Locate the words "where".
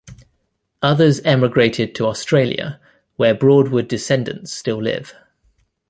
3.17-3.35